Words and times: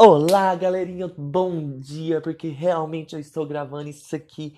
Olá, 0.00 0.54
galerinha, 0.54 1.12
bom 1.18 1.76
dia, 1.80 2.20
porque 2.20 2.46
realmente 2.46 3.16
eu 3.16 3.20
estou 3.20 3.44
gravando 3.44 3.90
isso 3.90 4.14
aqui 4.14 4.56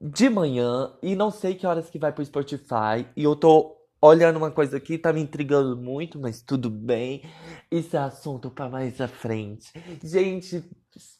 de 0.00 0.30
manhã 0.30 0.96
e 1.02 1.16
não 1.16 1.28
sei 1.28 1.56
que 1.56 1.66
horas 1.66 1.90
que 1.90 1.98
vai 1.98 2.12
pro 2.12 2.24
Spotify 2.24 3.04
e 3.16 3.24
eu 3.24 3.34
tô 3.34 3.76
olhando 4.00 4.36
uma 4.36 4.52
coisa 4.52 4.76
aqui, 4.76 4.96
tá 4.96 5.12
me 5.12 5.20
intrigando 5.20 5.76
muito, 5.76 6.20
mas 6.20 6.40
tudo 6.40 6.70
bem. 6.70 7.24
Isso 7.68 7.96
é 7.96 7.98
assunto 7.98 8.48
para 8.48 8.68
mais 8.68 9.00
à 9.00 9.08
frente. 9.08 9.72
Gente, 10.00 10.64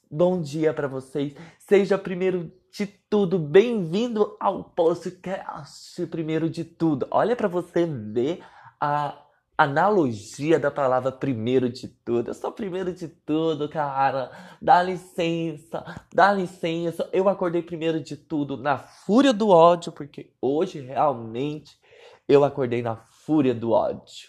bom 0.09 0.41
dia 0.41 0.73
para 0.73 0.87
vocês. 0.87 1.35
Seja 1.59 1.99
primeiro 1.99 2.53
de 2.71 2.87
tudo 2.87 3.37
bem-vindo 3.37 4.37
ao 4.39 4.63
podcast 4.63 6.07
primeiro 6.07 6.49
de 6.49 6.63
tudo. 6.63 7.09
Olha 7.11 7.35
para 7.35 7.49
você 7.49 7.85
ver 7.85 8.45
a 8.81 9.24
analogia 9.57 10.59
da 10.59 10.71
palavra 10.71 11.13
primeiro 11.13 11.71
de 11.71 11.89
tudo. 11.89 12.31
Eu 12.31 12.35
sou 12.35 12.51
primeiro 12.51 12.93
de 12.93 13.09
tudo, 13.09 13.69
cara. 13.69 14.31
Dá 14.61 14.83
licença, 14.83 15.85
dá 16.13 16.33
licença. 16.33 17.09
Eu 17.13 17.29
acordei 17.29 17.63
primeiro 17.63 18.01
de 18.01 18.17
tudo 18.17 18.57
na 18.57 18.79
fúria 18.79 19.33
do 19.33 19.49
ódio, 19.49 19.93
porque 19.93 20.31
hoje 20.41 20.81
realmente 20.81 21.79
eu 22.29 22.45
acordei 22.45 22.83
na 22.83 22.97
fúria 22.97 23.55
do 23.55 23.71
ódio. 23.71 24.29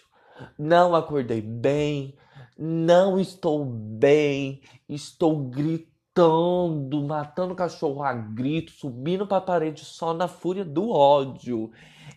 Não 0.58 0.94
acordei 0.94 1.40
bem, 1.40 2.14
não 2.56 3.18
estou 3.18 3.64
bem, 3.64 4.60
estou 4.88 5.36
gritando, 5.48 7.02
matando 7.02 7.54
cachorro 7.54 8.02
a 8.02 8.12
grito, 8.12 8.70
subindo 8.70 9.26
para 9.26 9.38
a 9.38 9.40
parede 9.40 9.84
só 9.84 10.12
na 10.14 10.28
fúria 10.28 10.64
do 10.64 10.90
ódio. 10.90 11.70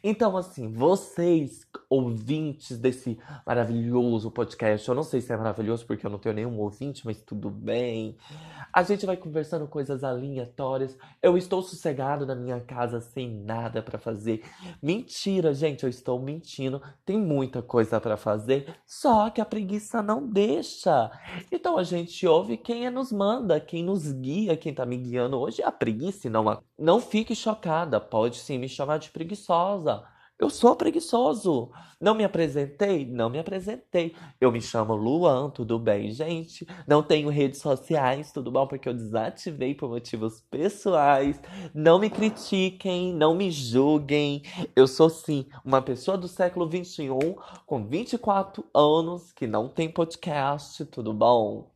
Então, 0.04 0.38
assim, 0.38 0.72
vocês, 0.72 1.66
ouvintes 1.90 2.78
desse 2.78 3.18
maravilhoso 3.46 4.30
podcast, 4.30 4.88
eu 4.88 4.94
não 4.94 5.02
sei 5.02 5.22
se 5.22 5.34
é 5.34 5.38
maravilhoso 5.38 5.86
porque 5.88 6.06
eu 6.06 6.12
não 6.12 6.20
tenho 6.20 6.36
nenhum 6.36 6.60
ouvinte, 6.60 7.04
mas 7.04 7.20
tudo 7.22 7.50
bem. 7.50 8.16
A 8.72 8.84
gente 8.84 9.08
vai 9.08 9.18
conversando 9.18 9.68
coisas 9.68 10.04
aleatórias. 10.04 10.96
Eu 11.22 11.36
estou 11.36 11.64
sossegado 11.64 12.28
na 12.28 12.36
minha 12.36 12.60
casa 12.60 13.02
sem 13.02 13.28
nada 13.30 13.82
para 13.82 13.98
fazer. 13.98 14.44
Mentira, 14.82 15.52
gente, 15.54 15.84
eu 15.84 15.90
estou 15.90 16.22
mentindo. 16.22 16.80
Tem 17.04 17.18
muita 17.18 17.64
coisa 17.64 18.00
para 18.00 18.16
fazer, 18.16 18.76
só 18.86 19.30
que 19.32 19.42
a 19.42 19.46
preguiça 19.46 20.04
não 20.04 20.28
deixa. 20.28 21.12
Então 21.52 21.78
a 21.78 21.84
gente 21.84 22.28
ouve 22.28 22.56
quem 22.56 22.86
é 22.86 22.92
nos 22.92 23.12
manda, 23.12 23.60
quem 23.60 23.84
nos 23.84 24.12
guia, 24.12 24.56
quem 24.56 24.74
tá 24.74 24.86
me 24.86 24.98
guiando 24.98 25.40
hoje 25.40 25.64
é 25.64 25.66
a 25.66 25.72
preguiça, 25.72 26.30
não 26.30 26.48
a... 26.48 26.62
Não 26.78 27.02
fique 27.02 27.36
chocada, 27.36 28.00
pode 28.00 28.38
sim 28.38 28.58
me 28.58 28.70
chamar 28.70 29.00
de 29.00 29.10
preguiçosa 29.10 30.04
eu 30.40 30.50
sou 30.50 30.76
preguiçoso. 30.76 31.70
Não 32.00 32.16
me 32.16 32.24
apresentei? 32.24 33.06
Não 33.06 33.30
me 33.30 33.40
apresentei. 33.40 34.16
Eu 34.40 34.54
me 34.54 34.62
chamo 34.62 34.96
Luan, 34.96 35.50
tudo 35.50 35.78
bem, 35.78 36.12
gente? 36.12 36.66
Não 36.88 37.04
tenho 37.04 37.28
redes 37.28 37.60
sociais, 37.60 38.32
tudo 38.32 38.50
bom? 38.50 38.66
Porque 38.66 38.88
eu 38.88 38.94
desativei 38.94 39.76
por 39.76 39.90
motivos 39.90 40.40
pessoais. 40.50 41.42
Não 41.74 42.00
me 42.00 42.10
critiquem, 42.10 43.14
não 43.14 43.36
me 43.36 43.52
julguem. 43.52 44.42
Eu 44.74 44.88
sou, 44.88 45.10
sim, 45.10 45.46
uma 45.66 45.82
pessoa 45.82 46.18
do 46.18 46.30
século 46.30 46.70
21 46.70 47.36
com 47.66 47.86
24 47.86 48.66
anos 48.74 49.34
que 49.34 49.46
não 49.46 49.68
tem 49.68 49.92
podcast, 49.92 50.86
tudo 50.86 51.14
bom? 51.14 51.70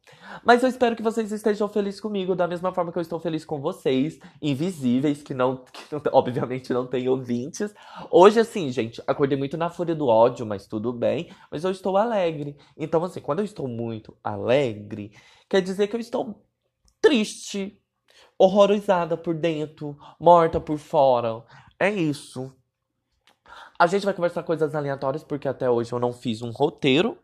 Mas 0.44 0.64
eu 0.64 0.70
espero 0.70 0.96
que 0.96 1.02
vocês 1.02 1.32
estejam 1.32 1.68
felizes 1.68 2.00
comigo, 2.00 2.36
da 2.36 2.48
mesma 2.48 2.74
forma 2.74 2.92
que 2.92 2.98
eu 2.98 3.02
estou 3.02 3.20
feliz 3.20 3.46
com 3.46 3.60
vocês, 3.60 4.20
invisíveis, 4.42 5.22
que 5.22 5.34
não, 5.34 5.58
que 5.72 5.84
não 5.92 6.02
obviamente 6.12 6.74
não 6.74 6.88
têm 6.88 7.08
ouvintes. 7.10 7.74
Hoje, 8.12 8.40
assim, 8.40 8.72
gente, 8.72 9.02
acordei 9.08 9.38
muito 9.38 9.58
na 9.58 9.70
fúria 9.70 9.96
do 9.96 10.08
ódio, 10.08 10.46
mas 10.46 10.68
tudo 10.68 10.92
bem. 10.92 11.30
Mas 11.52 11.64
eu 11.64 11.72
estou 11.72 11.98
alegre. 11.98 12.58
Então, 12.78 13.04
assim, 13.04 13.22
quando 13.22 13.40
eu 13.40 13.46
estou 13.46 13.68
muito 13.68 14.18
alegre, 14.24 15.12
quer 15.50 15.62
dizer 15.62 15.88
que 15.88 15.96
eu 15.96 16.00
estou 16.00 16.44
triste, 17.02 17.80
horrorizada 18.38 19.18
por 19.18 19.36
dentro, 19.36 19.98
morta 20.20 20.60
por 20.60 20.78
fora. 20.78 21.44
É 21.80 21.90
isso. 21.90 22.54
A 23.78 23.88
gente 23.88 24.06
vai 24.06 24.14
conversar 24.14 24.44
coisas 24.44 24.74
aleatórias, 24.74 25.24
porque 25.24 25.48
até 25.48 25.70
hoje 25.70 25.92
eu 25.92 26.00
não 26.00 26.14
fiz 26.14 26.42
um 26.42 26.52
roteiro. 26.52 27.18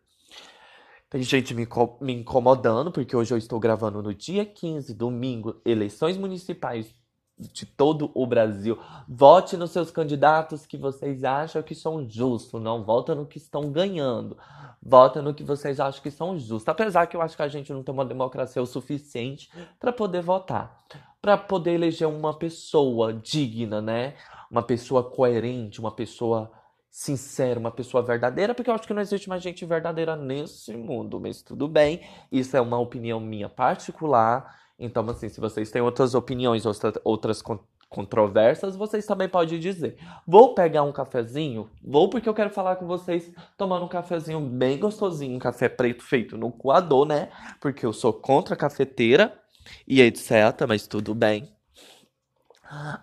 Tem 1.10 1.24
gente 1.24 1.52
me, 1.54 1.66
me 2.00 2.12
incomodando, 2.12 2.92
porque 2.92 3.16
hoje 3.16 3.34
eu 3.34 3.38
estou 3.38 3.58
gravando 3.58 4.00
no 4.00 4.14
dia 4.14 4.46
15, 4.46 4.94
domingo, 4.94 5.60
eleições 5.64 6.16
municipais 6.16 6.94
de 7.36 7.66
todo 7.66 8.12
o 8.14 8.24
Brasil. 8.24 8.78
Vote 9.08 9.56
nos 9.56 9.72
seus 9.72 9.90
candidatos 9.90 10.66
que 10.66 10.78
vocês 10.78 11.24
acham 11.24 11.64
que 11.64 11.74
são 11.74 12.08
justos, 12.08 12.62
não 12.62 12.84
vota 12.84 13.12
no 13.12 13.26
que 13.26 13.38
estão 13.38 13.72
ganhando. 13.72 14.38
Vota 14.80 15.20
no 15.20 15.34
que 15.34 15.42
vocês 15.42 15.80
acham 15.80 16.00
que 16.00 16.12
são 16.12 16.38
justos. 16.38 16.68
Apesar 16.68 17.08
que 17.08 17.16
eu 17.16 17.22
acho 17.22 17.36
que 17.36 17.42
a 17.42 17.48
gente 17.48 17.72
não 17.72 17.82
tem 17.82 17.92
uma 17.92 18.04
democracia 18.04 18.62
o 18.62 18.66
suficiente 18.66 19.50
para 19.80 19.92
poder 19.92 20.22
votar, 20.22 20.78
para 21.20 21.36
poder 21.36 21.72
eleger 21.72 22.06
uma 22.06 22.38
pessoa 22.38 23.12
digna, 23.12 23.82
né? 23.82 24.14
Uma 24.48 24.62
pessoa 24.62 25.02
coerente, 25.02 25.80
uma 25.80 25.90
pessoa 25.90 26.52
sincero, 26.90 27.60
uma 27.60 27.70
pessoa 27.70 28.02
verdadeira, 28.02 28.54
porque 28.54 28.68
eu 28.68 28.74
acho 28.74 28.86
que 28.86 28.92
não 28.92 29.00
existe 29.00 29.28
mais 29.28 29.42
gente 29.42 29.64
verdadeira 29.64 30.16
nesse 30.16 30.76
mundo, 30.76 31.20
mas 31.20 31.40
tudo 31.40 31.68
bem, 31.68 32.00
isso 32.32 32.56
é 32.56 32.60
uma 32.60 32.78
opinião 32.78 33.20
minha 33.20 33.48
particular. 33.48 34.58
Então, 34.78 35.08
assim, 35.08 35.28
se 35.28 35.40
vocês 35.40 35.70
têm 35.70 35.80
outras 35.80 36.14
opiniões, 36.14 36.64
outras 37.04 37.42
controvérsias, 37.88 38.76
vocês 38.76 39.04
também 39.06 39.28
podem 39.28 39.58
dizer. 39.58 39.98
Vou 40.26 40.54
pegar 40.54 40.82
um 40.82 40.92
cafezinho? 40.92 41.70
Vou 41.82 42.08
porque 42.08 42.28
eu 42.28 42.34
quero 42.34 42.50
falar 42.50 42.76
com 42.76 42.86
vocês 42.86 43.32
tomando 43.56 43.84
um 43.84 43.88
cafezinho 43.88 44.40
bem 44.40 44.78
gostosinho, 44.78 45.36
um 45.36 45.40
café 45.40 45.68
preto 45.68 46.02
feito 46.02 46.36
no 46.36 46.50
coador, 46.50 47.04
né? 47.04 47.30
Porque 47.60 47.84
eu 47.84 47.92
sou 47.92 48.12
contra 48.12 48.54
a 48.54 48.58
cafeteira 48.58 49.38
e 49.86 50.00
etc, 50.00 50.66
mas 50.66 50.86
tudo 50.86 51.14
bem. 51.14 51.52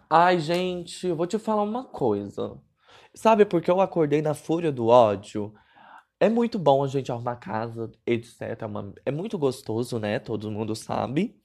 Ai, 0.10 0.40
gente, 0.40 1.08
eu 1.08 1.16
vou 1.16 1.28
te 1.28 1.38
falar 1.38 1.64
uma 1.64 1.84
coisa. 1.84 2.58
Sabe, 3.18 3.46
porque 3.46 3.72
eu 3.72 3.82
acordei 3.82 4.22
na 4.22 4.36
fúria 4.36 4.72
do 4.72 4.86
ódio. 4.88 5.52
É 6.20 6.30
muito 6.30 6.60
bom 6.60 6.84
a 6.84 6.88
gente 6.88 7.12
arrumar 7.12 7.38
casa, 7.38 7.92
etc. 8.06 8.64
É, 9.06 9.10
é 9.10 9.12
muito 9.12 9.40
gostoso, 9.40 10.00
né? 10.00 10.20
Todo 10.20 10.52
mundo 10.52 10.76
sabe. 10.76 11.36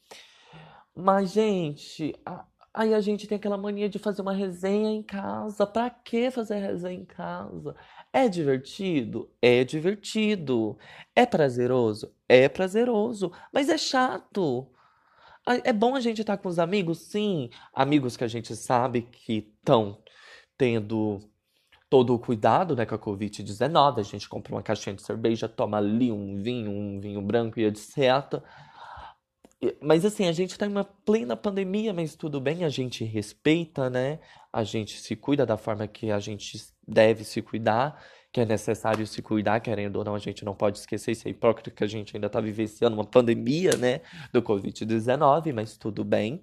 Mas, 0.95 1.33
gente, 1.33 2.15
a- 2.27 2.45
aí 2.75 2.93
a 2.95 3.01
gente 3.01 3.27
tem 3.27 3.37
aquela 3.37 3.57
mania 3.57 3.89
de 3.89 3.99
fazer 3.99 4.21
uma 4.23 4.35
resenha 4.35 4.91
em 4.91 5.03
casa. 5.03 5.67
Pra 5.67 5.89
que 5.91 6.31
fazer 6.31 6.57
resenha 6.59 7.01
em 7.01 7.05
casa? 7.07 7.75
É 8.13 8.29
divertido? 8.29 9.31
É 9.41 9.65
divertido. 9.65 10.77
É 11.17 11.25
prazeroso? 11.25 12.15
É 12.29 12.49
prazeroso. 12.51 13.33
Mas 13.53 13.71
é 13.71 13.79
chato. 13.79 14.69
É 15.65 15.73
bom 15.73 15.95
a 15.97 16.01
gente 16.01 16.21
estar 16.21 16.37
com 16.37 16.49
os 16.49 16.59
amigos, 16.59 16.99
sim. 17.09 17.51
Amigos 17.75 18.17
que 18.17 18.25
a 18.25 18.29
gente 18.29 18.55
sabe 18.55 19.03
que 19.03 19.39
estão 19.59 19.99
tendo 20.57 21.19
todo 21.93 22.15
o 22.15 22.19
cuidado 22.19 22.75
né, 22.75 22.87
com 22.87 22.95
a 22.95 22.99
Covid-19. 22.99 23.99
A 23.99 24.03
gente 24.03 24.27
compra 24.27 24.55
uma 24.55 24.63
caixinha 24.63 24.97
de 24.97 25.03
cerveja, 25.03 25.47
toma 25.47 25.77
ali 25.77 26.11
um 26.11 26.43
vinho, 26.43 26.71
um 26.71 26.99
vinho 26.99 27.21
branco 27.21 27.61
e 27.61 27.67
etc. 27.67 28.41
Mas 29.79 30.03
assim, 30.03 30.27
a 30.27 30.33
gente 30.33 30.57
tá 30.57 30.65
em 30.65 30.71
uma 30.71 30.85
plena 30.85 31.37
pandemia, 31.37 31.93
mas 31.93 32.17
tudo 32.17 32.41
bem, 32.41 32.65
a 32.65 32.71
gente 32.71 33.05
respeita, 33.05 33.91
né? 33.91 34.21
A 34.51 34.65
gente 34.65 34.99
se 35.03 35.15
cuida 35.15 35.45
da 35.45 35.59
forma 35.59 35.87
que 35.87 36.11
a 36.11 36.19
gente 36.19 36.59
deve 36.89 37.25
se 37.25 37.43
cuidar, 37.43 38.03
que 38.33 38.41
é 38.41 38.47
necessário 38.47 39.07
se 39.07 39.21
cuidar, 39.21 39.61
querendo 39.61 39.97
ou 39.97 40.05
não, 40.05 40.15
a 40.15 40.19
gente 40.19 40.47
não 40.47 40.55
pode 40.55 40.79
esquecer 40.79 41.13
isso 41.13 41.29
é 41.29 41.31
hipócrita 41.31 41.71
que 41.71 41.85
a 41.85 41.87
gente 41.87 42.17
ainda 42.17 42.31
tá 42.31 42.41
vivenciando 42.41 42.97
uma 42.97 43.05
pandemia, 43.05 43.77
né, 43.77 44.01
do 44.33 44.41
Covid-19, 44.41 45.53
mas 45.53 45.77
tudo 45.77 46.03
bem. 46.03 46.43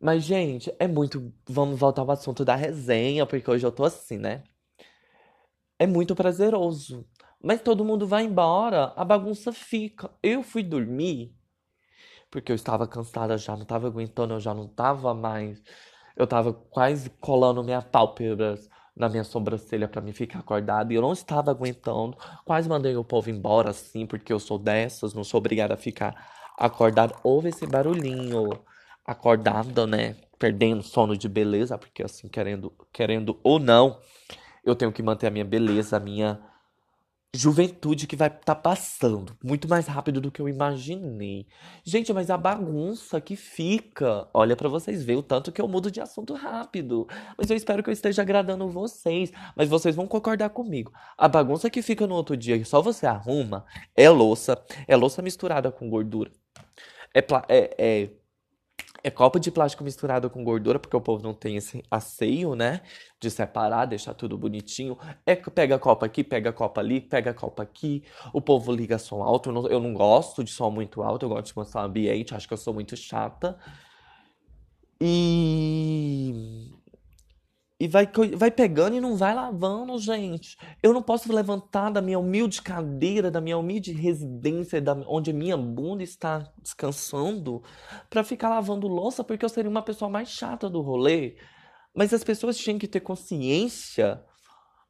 Mas, 0.00 0.24
gente, 0.24 0.74
é 0.78 0.86
muito. 0.86 1.32
Vamos 1.48 1.78
voltar 1.78 2.02
ao 2.02 2.10
assunto 2.10 2.44
da 2.44 2.54
resenha, 2.54 3.26
porque 3.26 3.50
hoje 3.50 3.66
eu 3.66 3.72
tô 3.72 3.84
assim, 3.84 4.18
né? 4.18 4.44
É 5.78 5.86
muito 5.86 6.14
prazeroso. 6.14 7.06
Mas 7.42 7.60
todo 7.62 7.84
mundo 7.84 8.06
vai 8.06 8.24
embora, 8.24 8.92
a 8.96 9.04
bagunça 9.04 9.52
fica. 9.52 10.10
Eu 10.22 10.42
fui 10.42 10.62
dormir 10.62 11.34
porque 12.30 12.52
eu 12.52 12.56
estava 12.56 12.86
cansada 12.86 13.38
já, 13.38 13.54
não 13.54 13.62
estava 13.62 13.86
aguentando, 13.86 14.34
eu 14.34 14.40
já 14.40 14.54
não 14.54 14.66
estava 14.66 15.14
mais. 15.14 15.62
Eu 16.16 16.26
tava 16.26 16.52
quase 16.52 17.10
colando 17.10 17.62
minha 17.62 17.82
pálpebras 17.82 18.68
na 18.96 19.08
minha 19.08 19.24
sobrancelha 19.24 19.86
para 19.88 20.00
me 20.00 20.12
ficar 20.12 20.40
acordado 20.40 20.92
e 20.92 20.94
eu 20.96 21.02
não 21.02 21.12
estava 21.12 21.50
aguentando. 21.50 22.16
Quase 22.44 22.68
mandei 22.68 22.96
o 22.96 23.04
povo 23.04 23.30
embora 23.30 23.70
assim, 23.70 24.06
porque 24.06 24.32
eu 24.32 24.38
sou 24.38 24.58
dessas, 24.58 25.14
não 25.14 25.24
sou 25.24 25.38
obrigada 25.38 25.74
a 25.74 25.76
ficar 25.76 26.14
acordado. 26.58 27.14
Houve 27.22 27.50
esse 27.50 27.66
barulhinho 27.66 28.48
acordada, 29.06 29.86
né? 29.86 30.16
Perdendo 30.38 30.82
sono 30.82 31.16
de 31.16 31.28
beleza, 31.28 31.78
porque 31.78 32.02
assim, 32.02 32.28
querendo, 32.28 32.72
querendo 32.92 33.38
ou 33.42 33.58
não, 33.58 33.98
eu 34.64 34.74
tenho 34.74 34.92
que 34.92 35.02
manter 35.02 35.28
a 35.28 35.30
minha 35.30 35.44
beleza, 35.44 35.96
a 35.96 36.00
minha 36.00 36.40
juventude 37.36 38.06
que 38.06 38.16
vai 38.16 38.28
estar 38.28 38.40
tá 38.40 38.54
passando. 38.54 39.36
Muito 39.44 39.68
mais 39.68 39.86
rápido 39.86 40.20
do 40.20 40.30
que 40.30 40.40
eu 40.40 40.48
imaginei. 40.48 41.46
Gente, 41.84 42.12
mas 42.12 42.30
a 42.30 42.36
bagunça 42.36 43.20
que 43.20 43.36
fica. 43.36 44.28
Olha 44.32 44.56
para 44.56 44.68
vocês 44.68 45.04
verem 45.04 45.20
o 45.20 45.22
tanto 45.22 45.52
que 45.52 45.60
eu 45.60 45.68
mudo 45.68 45.90
de 45.90 46.00
assunto 46.00 46.34
rápido. 46.34 47.06
Mas 47.36 47.50
eu 47.50 47.56
espero 47.56 47.82
que 47.82 47.90
eu 47.90 47.92
esteja 47.92 48.22
agradando 48.22 48.68
vocês. 48.68 49.30
Mas 49.54 49.68
vocês 49.68 49.94
vão 49.94 50.06
concordar 50.06 50.50
comigo. 50.50 50.92
A 51.16 51.28
bagunça 51.28 51.70
que 51.70 51.82
fica 51.82 52.06
no 52.06 52.14
outro 52.14 52.36
dia, 52.36 52.62
só 52.64 52.80
você 52.80 53.06
arruma, 53.06 53.64
é 53.94 54.08
louça. 54.08 54.60
É 54.88 54.96
louça 54.96 55.22
misturada 55.22 55.70
com 55.70 55.88
gordura. 55.88 56.30
É, 57.14 57.20
é, 57.48 57.74
é 57.78 58.10
é 59.06 59.10
copo 59.10 59.38
de 59.38 59.52
plástico 59.52 59.84
misturado 59.84 60.28
com 60.28 60.42
gordura, 60.42 60.80
porque 60.80 60.96
o 60.96 61.00
povo 61.00 61.22
não 61.22 61.32
tem 61.32 61.56
esse 61.56 61.80
asseio, 61.88 62.56
né? 62.56 62.80
De 63.20 63.30
separar, 63.30 63.86
deixar 63.86 64.14
tudo 64.14 64.36
bonitinho. 64.36 64.98
É 65.24 65.36
pega 65.36 65.78
copo 65.78 66.04
aqui, 66.04 66.24
pega 66.24 66.52
copo 66.52 66.80
ali, 66.80 67.00
pega 67.00 67.32
copo 67.32 67.62
aqui. 67.62 68.02
O 68.32 68.40
povo 68.40 68.72
liga 68.72 68.98
som 68.98 69.22
alto. 69.22 69.50
Eu 69.50 69.52
não, 69.54 69.68
eu 69.68 69.78
não 69.78 69.94
gosto 69.94 70.42
de 70.42 70.50
som 70.50 70.72
muito 70.72 71.02
alto, 71.02 71.24
eu 71.24 71.28
gosto 71.28 71.46
de 71.46 71.56
mostrar 71.56 71.82
o 71.82 71.84
ambiente, 71.84 72.34
acho 72.34 72.48
que 72.48 72.54
eu 72.54 72.58
sou 72.58 72.74
muito 72.74 72.96
chata. 72.96 73.56
E 75.00 76.65
e 77.78 77.86
vai, 77.86 78.10
vai 78.34 78.50
pegando 78.50 78.96
e 78.96 79.00
não 79.00 79.16
vai 79.16 79.34
lavando, 79.34 79.98
gente. 79.98 80.56
Eu 80.82 80.94
não 80.94 81.02
posso 81.02 81.30
levantar 81.30 81.90
da 81.90 82.00
minha 82.00 82.18
humilde 82.18 82.62
cadeira, 82.62 83.30
da 83.30 83.40
minha 83.40 83.58
humilde 83.58 83.92
residência, 83.92 84.80
da, 84.80 84.94
onde 85.06 85.32
minha 85.32 85.58
bunda 85.58 86.02
está 86.02 86.50
descansando, 86.62 87.62
para 88.08 88.24
ficar 88.24 88.48
lavando 88.48 88.88
louça, 88.88 89.22
porque 89.22 89.44
eu 89.44 89.48
seria 89.48 89.70
uma 89.70 89.82
pessoa 89.82 90.10
mais 90.10 90.30
chata 90.30 90.70
do 90.70 90.80
rolê. 90.80 91.36
Mas 91.94 92.14
as 92.14 92.24
pessoas 92.24 92.56
tinham 92.56 92.78
que 92.78 92.88
ter 92.88 93.00
consciência 93.00 94.24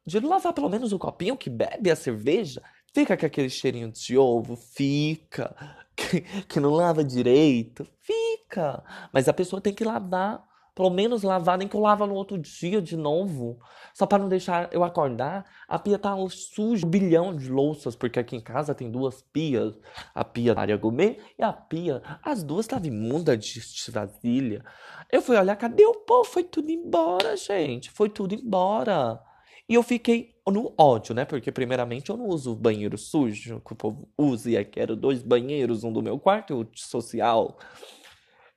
de 0.05 0.21
lavar 0.21 0.53
pelo 0.53 0.69
menos 0.69 0.93
o 0.93 0.99
copinho 0.99 1.35
que 1.35 1.49
bebe 1.49 1.91
a 1.91 1.95
cerveja. 1.95 2.61
Fica 2.93 3.17
com 3.17 3.25
aquele 3.25 3.49
cheirinho 3.49 3.91
de 3.91 4.17
ovo, 4.17 4.55
fica. 4.55 5.55
Que, 5.97 6.21
que 6.43 6.59
não 6.59 6.69
lava 6.69 7.03
direito, 7.03 7.83
fica. 8.01 8.83
Mas 9.11 9.27
a 9.27 9.33
pessoa 9.33 9.59
tem 9.59 9.73
que 9.73 9.83
lavar 9.83 10.46
pelo 10.77 10.91
menos 10.91 11.23
lavar, 11.23 11.57
nem 11.57 11.67
que 11.67 11.75
eu 11.75 11.79
lava 11.79 12.05
no 12.05 12.13
outro 12.13 12.37
dia 12.37 12.79
de 12.79 12.95
novo. 12.95 13.59
Só 13.95 14.05
para 14.05 14.19
não 14.19 14.29
deixar 14.29 14.71
eu 14.71 14.83
acordar. 14.83 15.43
A 15.67 15.79
pia 15.79 15.97
tá 15.97 16.15
suja, 16.29 16.85
um 16.85 16.89
bilhão 16.89 17.35
de 17.35 17.49
louças, 17.49 17.95
porque 17.95 18.19
aqui 18.19 18.35
em 18.35 18.39
casa 18.39 18.75
tem 18.75 18.91
duas 18.91 19.23
pias. 19.23 19.73
A 20.13 20.23
pia 20.23 20.53
da 20.53 20.61
área 20.61 20.77
gourmet 20.77 21.17
e 21.35 21.41
a 21.41 21.51
pia. 21.51 22.03
As 22.21 22.43
duas 22.43 22.65
estavam 22.65 22.85
imundas 22.85 23.43
de 23.43 23.91
vasilha. 23.91 24.63
Eu 25.11 25.19
fui 25.19 25.35
olhar, 25.35 25.55
cadê 25.55 25.83
o 25.83 25.95
povo? 25.95 26.25
Foi 26.25 26.43
tudo 26.43 26.69
embora, 26.69 27.35
gente. 27.35 27.89
Foi 27.89 28.07
tudo 28.07 28.35
embora. 28.35 29.19
E 29.67 29.73
eu 29.73 29.81
fiquei 29.81 30.35
no 30.47 30.75
ódio, 30.77 31.15
né? 31.15 31.25
Porque, 31.25 31.51
primeiramente, 31.51 32.11
eu 32.11 32.17
não 32.17 32.27
uso 32.27 32.55
banheiro 32.55 32.99
sujo, 32.99 33.59
que 33.65 33.73
o 33.73 33.75
povo 33.75 34.07
usa, 34.15 34.51
e 34.51 34.57
aí 34.57 34.63
quero 34.63 34.95
dois 34.95 35.23
banheiros, 35.23 35.83
um 35.83 35.91
do 35.91 36.03
meu 36.03 36.19
quarto 36.19 36.53
e 36.53 36.55
outro 36.55 36.79
social. 36.79 37.57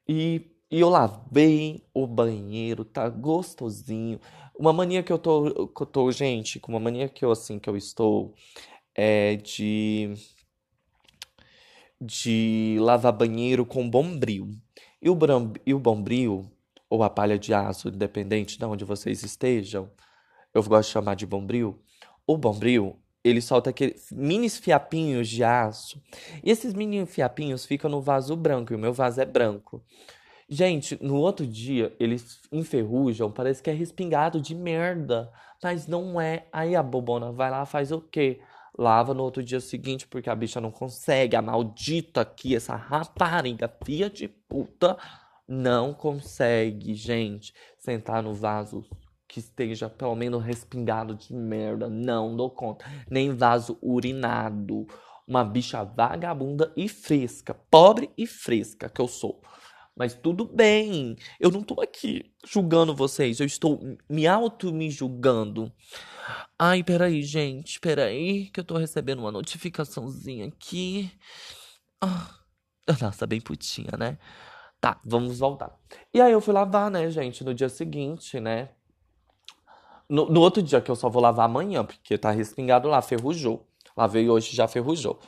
E 0.06 0.49
e 0.70 0.80
eu 0.80 0.88
lavei 0.88 1.82
o 1.92 2.06
banheiro, 2.06 2.84
tá 2.84 3.08
gostosinho. 3.08 4.20
Uma 4.58 4.72
mania 4.72 5.02
que 5.02 5.12
eu 5.12 5.18
tô, 5.18 5.68
que 5.68 5.82
eu 5.82 5.86
tô, 5.86 6.12
gente, 6.12 6.60
com 6.60 6.72
uma 6.72 6.80
mania 6.80 7.08
que 7.08 7.24
eu 7.24 7.30
assim 7.30 7.58
que 7.58 7.68
eu 7.68 7.76
estou 7.76 8.34
é 8.94 9.36
de 9.36 10.14
de 12.00 12.78
lavar 12.80 13.12
banheiro 13.12 13.66
com 13.66 13.88
bombril. 13.88 14.50
E 15.02 15.10
o, 15.10 15.14
bram, 15.14 15.52
e 15.66 15.74
o 15.74 15.78
bombril, 15.78 16.50
ou 16.88 17.02
a 17.02 17.10
palha 17.10 17.38
de 17.38 17.52
aço, 17.52 17.88
independente 17.88 18.58
de 18.58 18.64
onde 18.64 18.84
vocês 18.84 19.22
estejam, 19.22 19.90
eu 20.54 20.62
gosto 20.62 20.88
de 20.88 20.92
chamar 20.92 21.14
de 21.14 21.26
bombril. 21.26 21.78
O 22.26 22.36
bombril, 22.36 22.98
ele 23.22 23.40
solta 23.40 23.70
aqueles 23.70 24.10
mini 24.10 24.48
fiapinhos 24.48 25.28
de 25.28 25.44
aço. 25.44 26.02
E 26.42 26.50
esses 26.50 26.74
mini 26.74 27.04
fiapinhos 27.06 27.66
ficam 27.66 27.90
no 27.90 28.00
vaso 28.00 28.34
branco, 28.36 28.72
e 28.72 28.76
o 28.76 28.78
meu 28.78 28.92
vaso 28.92 29.20
é 29.20 29.26
branco. 29.26 29.84
Gente, 30.52 30.98
no 31.00 31.14
outro 31.14 31.46
dia 31.46 31.94
eles 32.00 32.40
enferrujam, 32.50 33.30
parece 33.30 33.62
que 33.62 33.70
é 33.70 33.72
respingado 33.72 34.40
de 34.40 34.52
merda. 34.52 35.30
Mas 35.62 35.86
não 35.86 36.20
é. 36.20 36.48
Aí 36.52 36.74
a 36.74 36.82
bobona 36.82 37.30
vai 37.30 37.50
lá, 37.50 37.64
faz 37.64 37.92
o 37.92 38.00
quê? 38.00 38.40
Lava 38.76 39.14
no 39.14 39.22
outro 39.22 39.44
dia 39.44 39.60
seguinte, 39.60 40.08
porque 40.08 40.28
a 40.28 40.34
bicha 40.34 40.60
não 40.60 40.72
consegue. 40.72 41.36
A 41.36 41.42
maldita 41.42 42.22
aqui, 42.22 42.56
essa 42.56 42.74
rapariga, 42.74 43.72
filha 43.84 44.10
de 44.10 44.26
puta, 44.26 44.96
não 45.46 45.94
consegue, 45.94 46.94
gente, 46.94 47.54
sentar 47.78 48.20
no 48.20 48.34
vaso 48.34 48.84
que 49.28 49.38
esteja 49.38 49.88
pelo 49.88 50.16
menos 50.16 50.42
respingado 50.42 51.14
de 51.14 51.32
merda. 51.32 51.88
Não 51.88 52.34
dou 52.34 52.50
conta. 52.50 52.84
Nem 53.08 53.36
vaso 53.36 53.78
urinado. 53.80 54.84
Uma 55.28 55.44
bicha 55.44 55.84
vagabunda 55.84 56.72
e 56.76 56.88
fresca. 56.88 57.54
Pobre 57.70 58.10
e 58.18 58.26
fresca 58.26 58.88
que 58.88 59.00
eu 59.00 59.06
sou. 59.06 59.40
Mas 59.96 60.14
tudo 60.14 60.44
bem. 60.44 61.16
Eu 61.38 61.50
não 61.50 61.62
tô 61.62 61.80
aqui 61.80 62.32
julgando 62.44 62.94
vocês. 62.94 63.40
Eu 63.40 63.46
estou 63.46 63.80
me 64.08 64.26
auto 64.26 64.72
me 64.72 64.90
julgando. 64.90 65.72
Ai, 66.58 66.82
peraí, 66.82 67.22
gente. 67.22 67.80
Peraí, 67.80 68.50
que 68.50 68.60
eu 68.60 68.64
tô 68.64 68.76
recebendo 68.76 69.20
uma 69.20 69.32
notificaçãozinha 69.32 70.46
aqui. 70.46 71.10
Ah, 72.00 72.34
nossa, 73.00 73.26
bem 73.26 73.40
putinha, 73.40 73.90
né? 73.98 74.18
Tá, 74.80 74.98
vamos 75.04 75.38
voltar. 75.38 75.78
E 76.14 76.20
aí 76.20 76.32
eu 76.32 76.40
fui 76.40 76.54
lavar, 76.54 76.90
né, 76.90 77.10
gente, 77.10 77.44
no 77.44 77.52
dia 77.54 77.68
seguinte, 77.68 78.40
né? 78.40 78.70
No, 80.08 80.26
no 80.30 80.40
outro 80.40 80.62
dia, 80.62 80.80
que 80.80 80.90
eu 80.90 80.96
só 80.96 81.08
vou 81.08 81.22
lavar 81.22 81.44
amanhã, 81.44 81.84
porque 81.84 82.16
tá 82.16 82.30
respingado 82.30 82.88
lá, 82.88 83.02
ferrujou. 83.02 83.68
Lavei 83.96 84.28
hoje 84.28 84.56
já 84.56 84.66
ferrujou. 84.66 85.20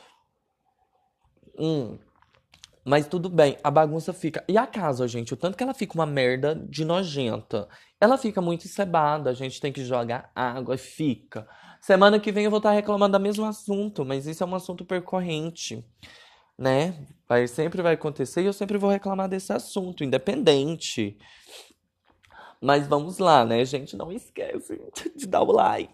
Hum. 1.57 1.99
Mas 2.85 3.07
tudo 3.07 3.29
bem, 3.29 3.57
a 3.63 3.71
bagunça 3.71 4.11
fica. 4.11 4.43
E 4.47 4.57
a 4.57 4.67
casa, 4.67 5.07
gente, 5.07 5.33
o 5.33 5.37
tanto 5.37 5.57
que 5.57 5.63
ela 5.63 5.73
fica 5.73 5.93
uma 5.93 6.05
merda 6.05 6.53
de 6.53 6.83
nojenta. 6.83 7.67
Ela 7.99 8.17
fica 8.17 8.41
muito 8.41 8.65
encebada, 8.65 9.29
a 9.29 9.33
gente 9.33 9.61
tem 9.61 9.71
que 9.71 9.85
jogar 9.85 10.29
água, 10.35 10.77
fica. 10.77 11.47
Semana 11.79 12.19
que 12.19 12.31
vem 12.31 12.45
eu 12.45 12.51
vou 12.51 12.57
estar 12.57 12.71
reclamando 12.71 13.17
do 13.17 13.21
mesmo 13.21 13.45
assunto, 13.45 14.03
mas 14.03 14.27
isso 14.27 14.43
é 14.43 14.47
um 14.47 14.55
assunto 14.55 14.83
percorrente, 14.83 15.85
né? 16.57 17.07
Vai, 17.27 17.47
sempre 17.47 17.81
vai 17.81 17.93
acontecer 17.93 18.41
e 18.41 18.45
eu 18.45 18.53
sempre 18.53 18.77
vou 18.77 18.89
reclamar 18.89 19.29
desse 19.29 19.53
assunto, 19.53 20.03
independente. 20.03 21.17
Mas 22.61 22.87
vamos 22.87 23.17
lá, 23.17 23.45
né, 23.45 23.63
gente? 23.63 23.95
Não 23.95 24.11
esquece 24.11 24.81
de 25.15 25.25
dar 25.25 25.41
o 25.41 25.51
like, 25.51 25.93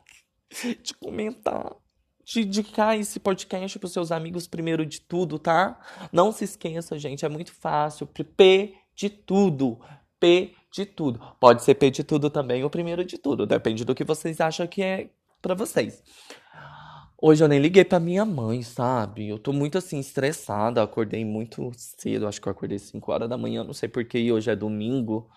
de 0.82 0.94
comentar 0.96 1.76
de 2.30 2.42
indicar 2.42 2.96
esse 2.96 3.20
podcast 3.20 3.80
para 3.80 3.90
seus 3.90 4.12
amigos 4.12 4.48
primeiro 4.48 4.86
de 4.86 5.02
tudo, 5.02 5.40
tá? 5.40 5.80
Não 6.14 6.32
se 6.32 6.44
esqueça, 6.44 6.98
gente, 7.00 7.26
é 7.26 7.30
muito 7.30 7.52
fácil. 7.52 8.06
P 8.06 8.76
de 8.96 9.10
tudo. 9.10 9.80
P 10.20 10.54
de 10.72 10.86
tudo. 10.86 11.20
Pode 11.40 11.64
ser 11.64 11.74
P 11.74 11.90
de 11.90 12.04
tudo 12.04 12.30
também 12.30 12.64
ou 12.64 12.70
primeiro 12.70 13.04
de 13.04 13.18
tudo, 13.18 13.48
depende 13.48 13.84
do 13.84 13.96
que 13.96 14.04
vocês 14.04 14.40
acham 14.40 14.68
que 14.68 14.84
é 14.84 15.10
para 15.42 15.56
vocês. 15.56 16.04
Hoje 17.20 17.44
eu 17.44 17.48
nem 17.48 17.60
liguei 17.60 17.84
para 17.84 18.00
minha 18.00 18.24
mãe, 18.24 18.62
sabe? 18.62 19.28
Eu 19.28 19.40
tô 19.40 19.52
muito 19.52 19.80
assim 19.80 20.00
estressada, 20.00 20.84
acordei 20.84 21.26
muito 21.26 21.72
cedo, 21.76 22.28
acho 22.28 22.40
que 22.40 22.48
eu 22.48 22.52
acordei 22.52 22.78
5 22.78 23.12
horas 23.12 23.28
da 23.28 23.40
manhã, 23.40 23.64
não 23.64 23.74
sei 23.74 23.90
porquê, 23.90 24.32
hoje 24.32 24.52
é 24.52 24.56
domingo. 24.56 25.28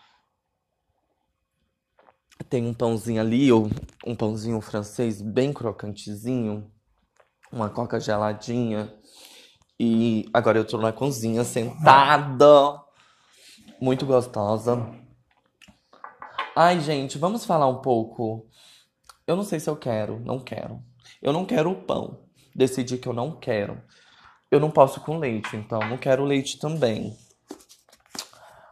Tem 2.50 2.66
um 2.66 2.74
pãozinho 2.74 3.20
ali, 3.20 3.50
um 3.50 4.14
pãozinho 4.14 4.60
francês 4.60 5.22
bem 5.22 5.54
crocantezinho 5.54 6.70
uma 7.52 7.68
coca 7.68 8.00
geladinha. 8.00 8.92
E 9.78 10.28
agora 10.32 10.58
eu 10.58 10.64
tô 10.64 10.78
na 10.78 10.92
cozinha 10.92 11.44
sentada, 11.44 12.80
muito 13.80 14.06
gostosa. 14.06 14.88
Ai, 16.54 16.80
gente, 16.80 17.18
vamos 17.18 17.44
falar 17.44 17.66
um 17.66 17.80
pouco. 17.80 18.46
Eu 19.26 19.36
não 19.36 19.44
sei 19.44 19.58
se 19.58 19.68
eu 19.68 19.76
quero, 19.76 20.20
não 20.20 20.38
quero. 20.38 20.82
Eu 21.20 21.32
não 21.32 21.44
quero 21.44 21.70
o 21.70 21.82
pão. 21.82 22.24
Decidi 22.54 22.98
que 22.98 23.08
eu 23.08 23.12
não 23.12 23.38
quero. 23.38 23.82
Eu 24.50 24.60
não 24.60 24.70
posso 24.70 25.00
com 25.00 25.18
leite, 25.18 25.56
então 25.56 25.80
não 25.80 25.96
quero 25.96 26.24
leite 26.24 26.58
também. 26.58 27.16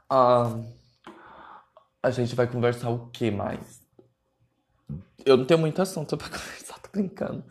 Ah, 0.09 0.61
a 2.03 2.11
gente 2.11 2.35
vai 2.35 2.47
conversar 2.47 2.91
o 2.91 3.09
que 3.11 3.31
mais? 3.31 3.81
Eu 5.25 5.37
não 5.37 5.45
tenho 5.45 5.61
muito 5.61 5.81
assunto 5.81 6.17
pra 6.17 6.29
conversar, 6.31 6.79
tô 6.81 6.91
brincando. 6.93 7.45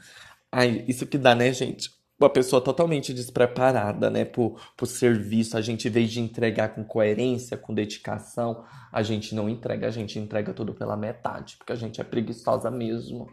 Ai, 0.52 0.84
isso 0.88 1.06
que 1.06 1.18
dá, 1.18 1.36
né, 1.36 1.54
gente? 1.54 1.92
Uma 2.20 2.30
pessoa 2.30 2.62
totalmente 2.62 3.14
despreparada, 3.14 4.10
né, 4.10 4.26
por, 4.26 4.60
por 4.76 4.86
serviço. 4.88 5.58
A 5.58 5.62
gente, 5.62 5.88
em 5.88 5.92
vez 5.92 6.12
de 6.12 6.20
entregar 6.20 6.70
com 6.70 6.84
coerência, 6.84 7.58
com 7.58 7.74
dedicação, 7.74 8.66
a 8.92 9.02
gente 9.02 9.34
não 9.34 9.48
entrega, 9.48 9.88
a 9.88 9.92
gente 9.92 10.20
entrega 10.20 10.54
tudo 10.54 10.74
pela 10.74 10.98
metade, 10.98 11.56
porque 11.58 11.72
a 11.72 11.76
gente 11.76 12.02
é 12.02 12.04
preguiçosa 12.04 12.70
mesmo. 12.70 13.28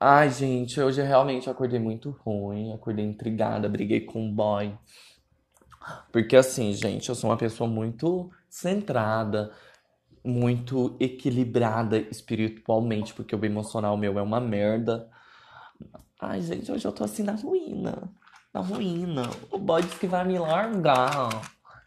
Ai, 0.00 0.30
gente, 0.30 0.80
hoje 0.80 1.02
realmente 1.02 1.50
acordei 1.50 1.78
muito 1.80 2.10
ruim, 2.24 2.72
acordei 2.72 3.04
intrigada, 3.04 3.68
briguei 3.68 4.00
com 4.02 4.28
o 4.28 4.32
boy. 4.32 4.74
Porque 6.12 6.36
assim, 6.36 6.72
gente, 6.72 7.08
eu 7.08 7.14
sou 7.14 7.30
uma 7.30 7.36
pessoa 7.36 7.68
muito 7.68 8.30
centrada, 8.48 9.52
muito 10.24 10.96
equilibrada 11.00 11.98
espiritualmente, 11.98 13.14
porque 13.14 13.34
o 13.34 13.44
emocional 13.44 13.96
meu 13.96 14.18
é 14.18 14.22
uma 14.22 14.40
merda. 14.40 15.08
Ai, 16.20 16.40
gente, 16.40 16.70
hoje 16.72 16.86
eu 16.86 16.92
tô 16.92 17.04
assim 17.04 17.22
na 17.22 17.32
ruína. 17.32 18.10
Na 18.52 18.60
ruína. 18.60 19.30
O 19.50 19.58
boy 19.58 19.82
disse 19.82 19.98
que 19.98 20.06
vai 20.06 20.24
me 20.24 20.38
largar. 20.38 21.28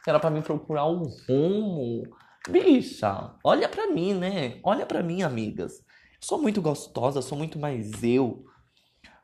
Que 0.03 0.09
era 0.09 0.19
pra 0.19 0.29
me 0.29 0.41
procurar 0.41 0.85
um 0.85 1.03
rumo. 1.03 2.03
Bicha, 2.49 3.35
olha 3.43 3.67
pra 3.67 3.87
mim, 3.87 4.13
né? 4.13 4.59
Olha 4.63 4.85
pra 4.85 5.03
mim, 5.03 5.23
amigas. 5.23 5.83
Sou 6.21 6.41
muito 6.41 6.61
gostosa, 6.61 7.21
sou 7.21 7.37
muito 7.37 7.59
mais 7.59 8.03
eu. 8.03 8.45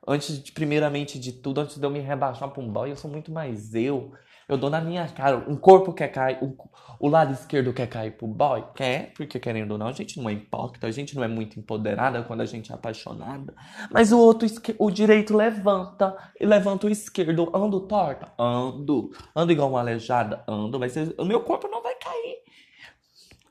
Antes 0.08 0.44
de, 0.44 0.52
primeiramente 0.52 1.20
de 1.20 1.32
tudo, 1.32 1.62
antes 1.62 1.78
de 1.78 1.86
eu 1.86 1.90
me 1.90 2.00
rebaixar 2.00 2.50
pra 2.52 2.62
um 2.62 2.72
boy, 2.72 2.92
eu 2.92 2.96
sou 2.96 3.10
muito 3.10 3.32
mais 3.32 3.74
eu. 3.74 4.12
Eu 4.48 4.58
dou 4.58 4.70
na 4.70 4.80
minha 4.80 5.08
cara. 5.10 5.38
Um 5.50 5.56
corpo 5.56 5.92
quer 5.92 6.10
cair, 6.10 6.38
o, 6.42 6.56
o 7.00 7.08
lado 7.08 7.34
esquerdo 7.34 7.74
quer 7.74 7.88
cair 7.88 8.12
pro 8.12 8.28
boy? 8.28 8.64
Quer, 8.76 9.12
porque 9.14 9.40
querendo 9.40 9.72
ou 9.72 9.78
não, 9.78 9.88
a 9.88 9.92
gente 9.92 10.20
não 10.20 10.30
é 10.30 10.34
hipócrita, 10.34 10.88
a 10.88 10.92
gente 10.92 11.16
não 11.16 11.24
é 11.24 11.28
muito 11.28 11.60
empoderada 11.60 12.22
quando 12.24 12.42
a 12.42 12.46
gente 12.46 12.72
é 12.72 12.76
apaixonada. 12.76 13.54
Mas 13.92 14.12
o 14.12 14.20
outro, 14.20 14.48
o 14.78 14.92
direito 14.92 15.36
levanta 15.36 16.16
e 16.40 16.46
levanta 16.46 16.88
o 16.88 16.90
esquerdo. 16.90 17.52
Ando 17.56 17.82
torta? 17.82 18.32
Ando. 18.38 19.12
Ando 19.36 19.52
igual 19.52 19.70
uma 19.70 19.80
aleijada? 19.80 20.44
Ando. 20.48 20.80
Mas 20.80 20.96
o 21.18 21.26
meu 21.26 21.42
corpo 21.42 21.68
não 21.68 21.82
vai 21.82 21.96
cair. 21.96 22.38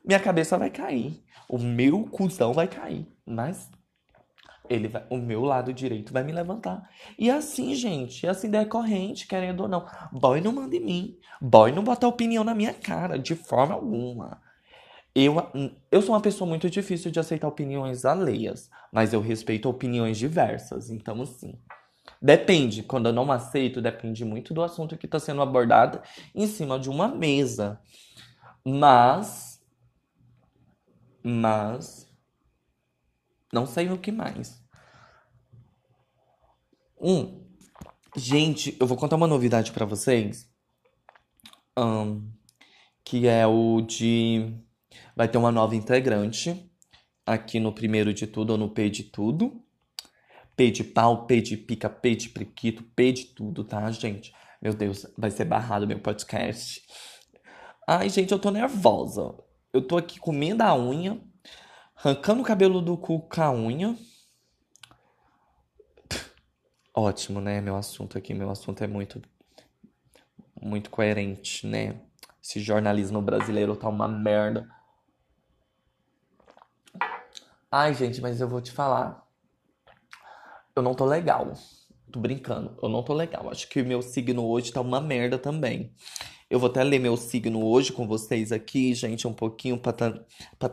Minha 0.03 0.19
cabeça 0.19 0.57
vai 0.57 0.69
cair. 0.69 1.21
O 1.49 1.57
meu 1.57 2.03
cuzão 2.05 2.53
vai 2.53 2.67
cair. 2.67 3.05
Mas 3.25 3.69
ele 4.69 4.87
vai, 4.87 5.05
o 5.09 5.17
meu 5.17 5.43
lado 5.43 5.73
direito 5.73 6.13
vai 6.13 6.23
me 6.23 6.31
levantar. 6.31 6.89
E 7.17 7.29
assim, 7.29 7.73
gente, 7.75 8.27
assim 8.27 8.49
decorrente, 8.49 9.27
querendo 9.27 9.61
ou 9.61 9.67
não. 9.67 9.85
Boy 10.11 10.41
não 10.41 10.51
manda 10.51 10.75
em 10.75 10.79
mim. 10.79 11.17
Boy 11.41 11.71
não 11.71 11.83
bota 11.83 12.07
opinião 12.07 12.43
na 12.43 12.53
minha 12.53 12.73
cara, 12.73 13.17
de 13.17 13.35
forma 13.35 13.73
alguma. 13.73 14.41
Eu, 15.13 15.35
eu 15.89 16.01
sou 16.01 16.13
uma 16.13 16.21
pessoa 16.21 16.47
muito 16.47 16.69
difícil 16.69 17.09
de 17.09 17.19
aceitar 17.19 17.47
opiniões 17.47 18.03
alheias, 18.03 18.69
mas 18.91 19.13
eu 19.13 19.21
respeito 19.21 19.69
opiniões 19.69 20.17
diversas. 20.17 20.89
Então, 20.89 21.21
assim, 21.21 21.57
depende. 22.21 22.83
Quando 22.83 23.07
eu 23.07 23.13
não 23.13 23.31
aceito, 23.31 23.81
depende 23.81 24.25
muito 24.25 24.53
do 24.53 24.61
assunto 24.61 24.97
que 24.97 25.05
está 25.05 25.19
sendo 25.19 25.41
abordado 25.41 26.01
em 26.33 26.47
cima 26.47 26.77
de 26.77 26.89
uma 26.89 27.07
mesa. 27.07 27.79
Mas. 28.65 29.61
Mas 31.23 32.04
não 33.55 33.65
sei 33.65 33.89
o 33.89 33.97
que 33.97 34.11
mais. 34.11 34.61
Um, 36.99 37.41
gente, 38.17 38.75
eu 38.79 38.85
vou 38.85 38.97
contar 38.97 39.15
uma 39.15 39.27
novidade 39.27 39.71
para 39.71 39.85
vocês. 39.85 40.51
Um, 41.77 42.29
que 43.01 43.27
é 43.27 43.47
o 43.47 43.79
de. 43.79 44.53
Vai 45.15 45.29
ter 45.29 45.37
uma 45.37 45.53
nova 45.53 45.73
integrante 45.73 46.69
aqui 47.25 47.59
no 47.59 47.73
primeiro 47.73 48.13
de 48.13 48.27
tudo 48.27 48.51
ou 48.51 48.57
no 48.57 48.69
P 48.69 48.89
de 48.89 49.03
tudo. 49.03 49.63
P 50.57 50.69
de 50.69 50.83
pau, 50.83 51.25
P 51.25 51.41
de 51.41 51.55
pica, 51.55 51.89
P 51.89 52.15
de 52.15 52.29
priquito, 52.29 52.83
P 52.83 53.11
de 53.13 53.25
tudo, 53.25 53.63
tá, 53.63 53.89
gente? 53.91 54.33
Meu 54.61 54.73
Deus, 54.73 55.05
vai 55.17 55.31
ser 55.31 55.45
barrado 55.45 55.87
meu 55.87 55.99
podcast. 55.99 56.81
Ai, 57.87 58.09
gente, 58.09 58.31
eu 58.33 58.39
tô 58.39 58.51
nervosa. 58.51 59.33
Eu 59.71 59.81
tô 59.81 59.97
aqui 59.97 60.19
comendo 60.19 60.63
a 60.63 60.77
unha 60.77 61.21
Arrancando 61.95 62.41
o 62.41 62.45
cabelo 62.45 62.81
do 62.81 62.97
cu 62.97 63.21
com 63.21 63.41
a 63.41 63.51
unha. 63.51 63.97
Ótimo, 66.93 67.41
né? 67.41 67.59
Meu 67.61 67.75
assunto 67.75 68.17
aqui, 68.17 68.33
meu 68.33 68.49
assunto 68.49 68.83
é 68.83 68.87
muito 68.87 69.21
muito 70.61 70.89
coerente, 70.89 71.67
né? 71.67 72.01
Esse 72.43 72.59
jornalismo 72.59 73.21
brasileiro 73.21 73.75
tá 73.75 73.87
uma 73.87 74.07
merda. 74.07 74.67
Ai, 77.71 77.93
gente, 77.93 78.21
mas 78.21 78.39
eu 78.39 78.47
vou 78.47 78.61
te 78.61 78.71
falar. 78.71 79.27
Eu 80.75 80.81
não 80.81 80.93
tô 80.93 81.05
legal. 81.05 81.53
Tô 82.11 82.19
brincando. 82.19 82.77
Eu 82.81 82.89
não 82.89 83.03
tô 83.03 83.13
legal. 83.13 83.49
Acho 83.49 83.67
que 83.67 83.83
meu 83.83 84.01
signo 84.01 84.45
hoje 84.45 84.71
tá 84.71 84.81
uma 84.81 85.01
merda 85.01 85.37
também. 85.37 85.93
Eu 86.49 86.59
vou 86.59 86.69
até 86.69 86.83
ler 86.83 86.99
meu 86.99 87.17
signo 87.17 87.65
hoje 87.65 87.91
com 87.91 88.07
vocês 88.07 88.51
aqui, 88.51 88.93
gente, 88.93 89.27
um 89.27 89.33
pouquinho 89.33 89.77
pra 89.79 89.93
pra 90.59 90.69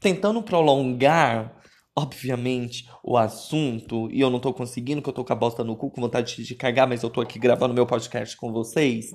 tentando 0.00 0.42
prolongar, 0.42 1.60
obviamente, 1.96 2.88
o 3.02 3.16
assunto, 3.16 4.08
e 4.10 4.20
eu 4.20 4.30
não 4.30 4.40
tô 4.40 4.52
conseguindo, 4.52 5.02
que 5.02 5.08
eu 5.08 5.12
tô 5.12 5.24
com 5.24 5.32
a 5.32 5.36
bosta 5.36 5.64
no 5.64 5.76
cu, 5.76 5.90
com 5.90 6.00
vontade 6.00 6.44
de 6.44 6.54
cagar, 6.54 6.88
mas 6.88 7.02
eu 7.02 7.10
tô 7.10 7.20
aqui 7.20 7.38
gravando 7.38 7.74
meu 7.74 7.86
podcast 7.86 8.36
com 8.36 8.52
vocês. 8.52 9.12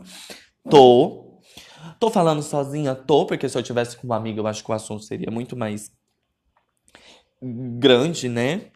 Tô. 0.70 1.40
Tô 2.00 2.10
falando 2.10 2.42
sozinha, 2.42 2.96
tô, 2.96 3.26
porque 3.26 3.48
se 3.48 3.58
eu 3.58 3.64
tivesse 3.64 3.98
com 3.98 4.08
uma 4.08 4.16
amiga, 4.16 4.40
eu 4.40 4.48
acho 4.48 4.64
que 4.64 4.72
o 4.72 4.74
assunto 4.74 5.04
seria 5.04 5.32
muito 5.32 5.56
mais 5.56 5.92
grande, 7.42 8.30
né? 8.30 8.72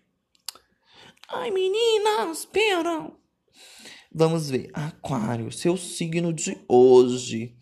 Ai, 1.29 1.51
meninas, 1.51 2.39
espera. 2.39 3.11
Vamos 4.13 4.49
ver. 4.49 4.69
Aquário, 4.73 5.51
seu 5.51 5.75
signo 5.77 6.33
de 6.33 6.57
hoje. 6.67 7.56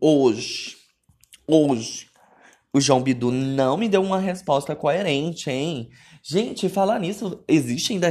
Hoje, 0.00 0.76
hoje, 1.46 2.06
o 2.72 2.80
João 2.80 3.02
Bidu 3.02 3.30
não 3.30 3.76
me 3.76 3.88
deu 3.88 4.02
uma 4.02 4.18
resposta 4.18 4.76
coerente, 4.76 5.50
hein? 5.50 5.88
Gente, 6.22 6.68
falar 6.68 6.98
nisso, 6.98 7.42
existe 7.48 7.92
ainda 7.92 8.08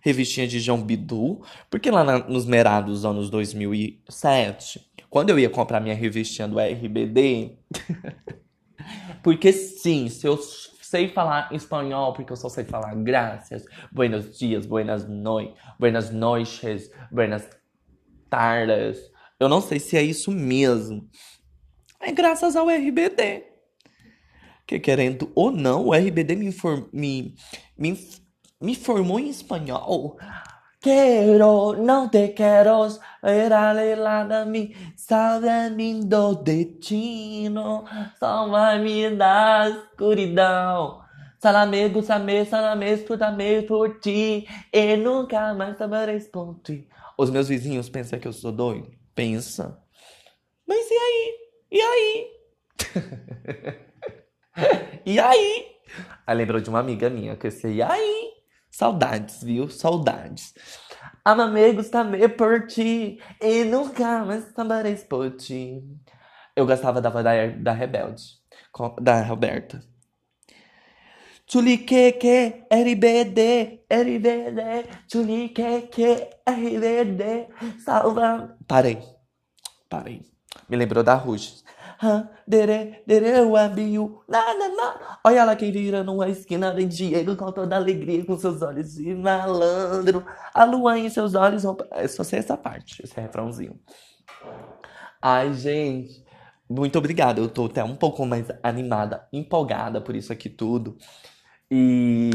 revistinha 0.00 0.46
de 0.46 0.60
João 0.60 0.82
Bidu? 0.82 1.40
Porque 1.70 1.90
lá 1.90 2.04
na, 2.04 2.18
nos 2.18 2.44
merados 2.44 2.92
dos 2.92 3.04
anos 3.04 3.30
2007, 3.30 4.84
quando 5.08 5.30
eu 5.30 5.38
ia 5.38 5.48
comprar 5.48 5.80
minha 5.80 5.94
revistinha 5.94 6.48
do 6.48 6.58
RBD, 6.58 7.58
porque 9.22 9.52
sim, 9.52 10.08
se 10.08 10.26
eu 10.26 10.36
sei 10.36 11.08
falar 11.08 11.48
espanhol, 11.52 12.12
porque 12.12 12.32
eu 12.32 12.36
só 12.36 12.48
sei 12.48 12.64
falar 12.64 12.94
graças, 12.96 13.64
buenos 13.90 14.36
dias, 14.36 14.66
buenas 14.66 15.08
noites, 15.08 15.54
buenas 15.78 16.10
noites, 16.10 16.90
buenas 17.10 17.48
tardes, 18.28 18.98
eu 19.38 19.48
não 19.48 19.60
sei 19.60 19.80
se 19.80 19.96
é 19.96 20.02
isso 20.02 20.30
mesmo. 20.30 21.08
É 22.00 22.12
graças 22.12 22.54
ao 22.56 22.68
RBD. 22.68 23.44
Que 24.66 24.78
querendo 24.78 25.30
ou 25.34 25.50
não, 25.50 25.86
o 25.86 25.94
RBD 25.94 26.36
me, 26.36 26.46
inform, 26.46 26.84
me, 26.92 27.34
me, 27.76 27.98
me 28.60 28.74
formou 28.74 29.18
em 29.18 29.28
espanhol. 29.28 30.16
Quero, 30.80 31.82
não 31.82 32.10
te 32.10 32.28
quero, 32.28 32.86
era 33.22 33.72
lá 33.96 34.22
da 34.24 34.44
mim, 34.44 34.74
sabe 34.94 35.48
do 36.04 36.34
destino, 36.34 37.84
vai 38.20 38.78
me 38.82 39.16
dar 39.16 39.70
escuridão. 39.70 41.02
Salame, 41.40 41.88
gustame, 41.88 42.44
salame, 42.44 42.92
estudame 42.92 43.62
por 43.62 43.98
ti, 43.98 44.46
e 44.70 44.96
nunca 44.96 45.54
mais 45.54 45.78
saberei 45.78 46.20
por. 46.20 46.86
Os 47.16 47.30
meus 47.30 47.48
vizinhos 47.48 47.88
pensam 47.88 48.18
que 48.18 48.28
eu 48.28 48.32
sou 48.32 48.52
doido. 48.52 49.03
Pensa. 49.14 49.78
Mas 50.66 50.90
e 50.90 50.94
aí? 50.94 51.34
E 51.70 51.80
aí? 51.80 52.30
e 55.06 55.20
aí? 55.20 55.66
Aí 56.26 56.36
lembrou 56.36 56.60
de 56.60 56.70
uma 56.70 56.80
amiga 56.80 57.08
minha 57.10 57.36
que 57.36 57.46
eu 57.46 57.50
sei, 57.50 57.74
e 57.76 57.82
aí? 57.82 58.32
Saudades, 58.70 59.42
viu? 59.42 59.68
Saudades. 59.68 60.54
Amame 61.24 61.72
gustame 61.72 62.28
por 62.28 62.66
ti 62.66 63.20
e 63.40 63.64
nunca 63.64 64.24
mais 64.24 64.44
sabereis 64.54 65.04
por 65.04 65.30
ti. 65.36 65.82
Eu 66.56 66.66
gostava 66.66 67.00
da 67.00 67.10
voz 67.10 67.24
da, 67.24 67.46
da 67.46 67.72
Rebelde, 67.72 68.22
da 69.00 69.22
Roberta. 69.22 69.93
Chuliqueque, 71.46 72.64
RBD, 72.70 73.84
RBD, 73.90 74.62
chuliqueque, 75.10 76.28
RBD, 76.48 77.48
salva. 77.84 78.56
Parei, 78.66 78.98
parei. 79.88 80.22
Me 80.68 80.76
lembrou 80.76 81.04
da 81.04 81.14
Ruges. 81.14 81.62
Dere, 82.46 83.02
dere, 83.06 83.40
o 83.42 83.56
abiu. 83.56 84.22
Olha 85.22 85.44
lá 85.44 85.54
quem 85.54 85.70
vira 85.70 86.02
numa 86.02 86.28
esquina, 86.28 86.72
vem 86.72 86.88
Diego 86.88 87.36
com 87.36 87.52
toda 87.52 87.76
alegria, 87.76 88.24
com 88.24 88.36
seus 88.38 88.62
olhos 88.62 88.94
de 88.94 89.14
malandro. 89.14 90.24
A 90.52 90.64
lua 90.64 90.98
em 90.98 91.08
seus 91.08 91.34
olhos. 91.34 91.62
É 91.92 92.08
só 92.08 92.24
sei 92.24 92.38
essa 92.38 92.56
parte, 92.56 93.02
esse 93.02 93.18
refrãozinho. 93.20 93.78
Ai, 95.20 95.52
gente, 95.54 96.24
muito 96.68 96.98
obrigado. 96.98 97.38
Eu 97.38 97.48
tô 97.48 97.66
até 97.66 97.84
um 97.84 97.96
pouco 97.96 98.26
mais 98.26 98.48
animada, 98.62 99.28
empolgada 99.32 100.00
por 100.00 100.16
isso 100.16 100.32
aqui 100.32 100.48
tudo. 100.48 100.96
E 101.70 102.30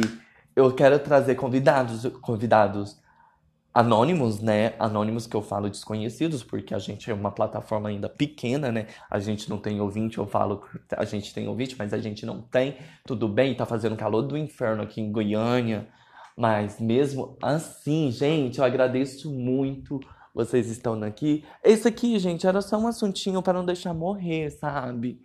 eu 0.55 0.73
quero 0.73 0.99
trazer 0.99 1.35
convidados, 1.35 2.05
convidados 2.21 2.99
anônimos, 3.73 4.39
né? 4.41 4.73
Anônimos 4.79 5.27
que 5.27 5.35
eu 5.35 5.41
falo 5.41 5.69
desconhecidos, 5.69 6.43
porque 6.43 6.73
a 6.73 6.79
gente 6.79 7.09
é 7.09 7.13
uma 7.13 7.31
plataforma 7.31 7.89
ainda 7.89 8.09
pequena, 8.09 8.71
né? 8.71 8.87
A 9.09 9.19
gente 9.19 9.49
não 9.49 9.57
tem 9.57 9.79
ouvinte, 9.79 10.17
eu 10.17 10.25
falo, 10.27 10.63
a 10.97 11.05
gente 11.05 11.33
tem 11.33 11.47
ouvinte, 11.47 11.75
mas 11.77 11.93
a 11.93 11.97
gente 11.97 12.25
não 12.25 12.41
tem. 12.41 12.77
Tudo 13.05 13.27
bem, 13.27 13.55
tá 13.55 13.65
fazendo 13.65 13.95
calor 13.95 14.23
do 14.23 14.37
inferno 14.37 14.83
aqui 14.83 15.01
em 15.01 15.11
Goiânia. 15.11 15.87
Mas 16.35 16.79
mesmo 16.79 17.37
assim, 17.41 18.11
gente, 18.11 18.59
eu 18.59 18.65
agradeço 18.65 19.31
muito 19.31 19.99
vocês 20.33 20.69
estão 20.69 21.01
aqui. 21.03 21.43
Esse 21.63 21.87
aqui, 21.87 22.17
gente, 22.19 22.47
era 22.47 22.61
só 22.61 22.77
um 22.77 22.87
assuntinho 22.87 23.41
para 23.41 23.53
não 23.53 23.65
deixar 23.65 23.93
morrer, 23.93 24.49
sabe? 24.51 25.21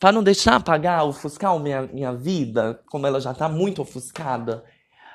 Pra 0.00 0.10
não 0.10 0.22
deixar 0.22 0.56
apagar, 0.56 1.04
ofuscar 1.04 1.56
minha, 1.58 1.82
minha 1.82 2.12
vida, 2.12 2.82
como 2.90 3.06
ela 3.06 3.20
já 3.20 3.34
tá 3.34 3.48
muito 3.48 3.82
ofuscada, 3.82 4.64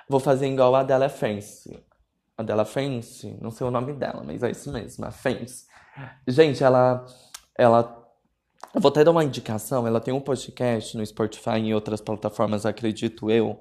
vou 0.08 0.20
fazer 0.20 0.48
igual 0.48 0.76
a 0.76 0.82
Adela 0.82 1.10
Fence. 1.10 1.84
Adela 2.38 2.66
Fence, 2.66 3.36
não 3.42 3.50
sei 3.50 3.66
o 3.66 3.72
nome 3.72 3.94
dela, 3.94 4.22
mas 4.24 4.44
é 4.44 4.52
isso 4.52 4.72
mesmo, 4.72 5.04
a 5.04 5.12
Fence. 5.12 5.66
Gente, 6.28 6.64
ela, 6.64 7.04
ela 7.58 8.06
eu 8.76 8.82
vou 8.82 8.90
até 8.90 9.04
dar 9.04 9.12
uma 9.12 9.24
indicação. 9.24 9.88
Ela 9.88 10.02
tem 10.02 10.14
um 10.14 10.20
podcast 10.20 10.98
no 10.98 11.06
Spotify 11.06 11.52
e 11.52 11.70
em 11.70 11.74
outras 11.74 12.02
plataformas, 12.02 12.66
acredito 12.66 13.32
eu, 13.32 13.60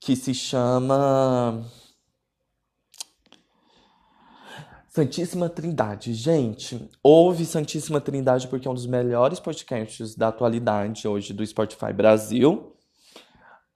que 0.00 0.16
se 0.16 0.32
chama 0.32 1.62
Santíssima 4.90 5.48
Trindade. 5.48 6.12
Gente, 6.14 6.90
ouve 7.00 7.44
Santíssima 7.44 8.00
Trindade 8.00 8.48
porque 8.48 8.66
é 8.66 8.70
um 8.70 8.74
dos 8.74 8.86
melhores 8.86 9.38
podcasts 9.38 10.16
da 10.16 10.26
atualidade 10.26 11.06
hoje 11.06 11.32
do 11.32 11.46
Spotify 11.46 11.92
Brasil. 11.92 12.74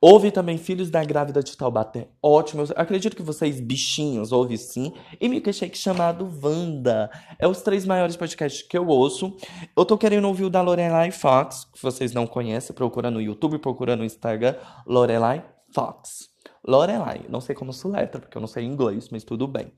Ouve 0.00 0.32
também 0.32 0.58
Filhos 0.58 0.90
da 0.90 1.04
Grávida 1.04 1.40
de 1.40 1.56
Taubaté. 1.56 2.08
Ótimo. 2.20 2.62
Eu 2.62 2.68
acredito 2.74 3.14
que 3.14 3.22
vocês, 3.22 3.60
bichinhos, 3.60 4.32
ouvem 4.32 4.56
sim. 4.56 4.92
E 5.20 5.28
Milkshake 5.28 5.78
chamado 5.78 6.28
Wanda. 6.42 7.08
É 7.38 7.46
os 7.46 7.62
três 7.62 7.86
maiores 7.86 8.16
podcasts 8.16 8.66
que 8.66 8.76
eu 8.76 8.88
ouço. 8.88 9.36
Eu 9.76 9.84
tô 9.84 9.96
querendo 9.96 10.26
ouvir 10.26 10.46
o 10.46 10.50
da 10.50 10.62
Lorelai 10.62 11.12
Fox, 11.12 11.64
que 11.72 11.80
vocês 11.80 12.12
não 12.12 12.26
conhecem. 12.26 12.74
Procura 12.74 13.08
no 13.08 13.20
YouTube, 13.22 13.60
procura 13.60 13.94
no 13.94 14.04
Instagram. 14.04 14.56
Lorelai 14.84 15.44
Fox. 15.72 16.28
Lorelai. 16.66 17.24
Não 17.28 17.40
sei 17.40 17.54
como 17.54 17.72
se 17.72 17.86
letra, 17.86 18.20
porque 18.20 18.36
eu 18.36 18.40
não 18.40 18.48
sei 18.48 18.64
inglês, 18.64 19.08
mas 19.10 19.22
tudo 19.22 19.46
bem. 19.46 19.72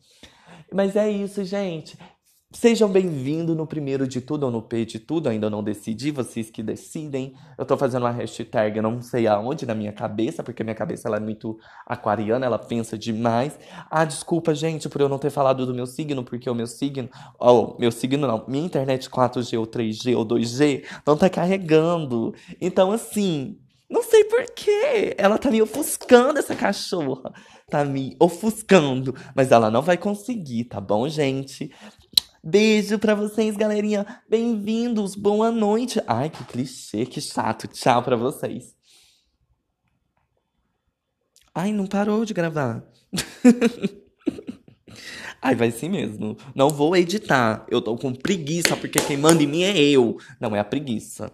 Mas 0.73 0.97
é 0.97 1.11
isso, 1.11 1.45
gente. 1.45 1.97
Sejam 2.53 2.89
bem-vindos 2.89 3.57
no 3.57 3.67
primeiro 3.67 4.07
de 4.07 4.21
tudo 4.21 4.45
ou 4.45 4.53
no 4.53 4.63
P 4.63 4.85
de 4.85 5.01
tudo, 5.01 5.29
ainda 5.29 5.51
não 5.51 5.63
decidi, 5.63 6.11
vocês 6.11 6.49
que 6.49 6.63
decidem. 6.63 7.35
Eu 7.59 7.67
tô 7.67 7.77
fazendo 7.77 8.05
uma 8.05 8.11
hashtag, 8.13 8.81
não 8.81 9.03
sei 9.03 9.27
aonde, 9.27 9.67
na 9.67 9.75
minha 9.75 9.93
cabeça, 9.93 10.43
porque 10.45 10.63
minha 10.63 10.75
cabeça 10.75 11.09
ela 11.09 11.19
é 11.19 11.21
muito 11.21 11.59
aquariana, 11.85 12.47
ela 12.47 12.59
pensa 12.59 12.97
demais. 12.97 13.59
Ah, 13.91 14.05
desculpa, 14.05 14.55
gente, 14.55 14.89
por 14.89 15.01
eu 15.01 15.09
não 15.09 15.19
ter 15.19 15.29
falado 15.29 15.67
do 15.67 15.75
meu 15.75 15.87
signo, 15.87 16.23
porque 16.25 16.49
o 16.49 16.55
meu 16.55 16.69
signo, 16.69 17.11
oh, 17.39 17.77
meu 17.79 17.91
signo 17.91 18.27
não, 18.27 18.45
minha 18.49 18.65
internet 18.65 19.11
4G 19.11 19.59
ou 19.59 19.67
3G 19.67 20.17
ou 20.17 20.25
2G 20.25 20.85
não 21.05 21.17
tá 21.17 21.29
carregando. 21.29 22.33
Então, 22.61 22.93
assim, 22.93 23.59
não 23.89 24.03
sei 24.03 24.25
porquê, 24.25 25.15
ela 25.17 25.39
tá 25.39 25.51
me 25.51 25.63
ofuscando 25.63 26.39
essa 26.39 26.55
cachorra 26.55 27.33
tá 27.69 27.85
me 27.85 28.17
ofuscando, 28.21 29.15
mas 29.35 29.51
ela 29.51 29.71
não 29.71 29.83
vai 29.83 29.97
conseguir, 29.97 30.65
tá 30.65 30.81
bom, 30.81 31.09
gente? 31.09 31.73
Beijo 32.43 32.99
pra 32.99 33.15
vocês, 33.15 33.57
galerinha. 33.57 34.23
Bem-vindos, 34.29 35.17
boa 35.17 35.51
noite. 35.51 36.01
Ai, 36.07 36.31
que 36.31 36.45
clichê, 36.45 37.05
que 37.05 37.21
chato. 37.21 37.67
Tchau 37.67 38.05
pra 38.05 38.15
vocês. 38.15 38.77
Ai, 41.53 41.73
não 41.73 41.89
parou 41.89 42.25
de 42.25 42.33
gravar. 42.33 42.85
Ai, 45.43 45.57
vai 45.57 45.73
sim 45.73 45.89
mesmo. 45.89 46.37
Não 46.55 46.71
vou 46.71 46.97
editar. 46.97 47.67
Eu 47.69 47.83
tô 47.83 47.97
com 47.97 48.15
preguiça, 48.15 48.77
porque 48.77 49.01
quem 49.01 49.17
manda 49.17 49.43
em 49.43 49.47
mim 49.47 49.65
é 49.65 49.77
eu. 49.77 50.19
Não 50.41 50.55
é 50.55 50.61
a 50.61 50.65
preguiça. 50.65 51.33